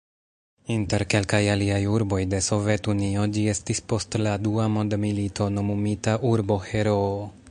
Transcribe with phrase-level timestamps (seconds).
[0.75, 7.17] Inter kelkaj aliaj urboj de Sovet-Unio ĝi estis post la Dua mondmilito nomumita "Urbo-Heroo".